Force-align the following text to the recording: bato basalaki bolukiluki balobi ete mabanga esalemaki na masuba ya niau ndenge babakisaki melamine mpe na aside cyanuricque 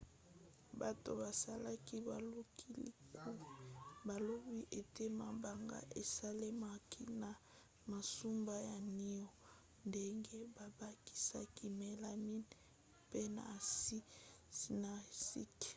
bato 0.79 1.09
basalaki 1.21 1.95
bolukiluki 2.07 3.05
balobi 4.07 4.59
ete 4.79 5.05
mabanga 5.19 5.79
esalemaki 6.01 7.03
na 7.21 7.31
masuba 7.91 8.55
ya 8.69 8.77
niau 8.97 9.29
ndenge 9.87 10.39
babakisaki 10.55 11.65
melamine 11.79 12.53
mpe 13.05 13.21
na 13.35 13.43
aside 13.57 14.07
cyanuricque 14.57 15.69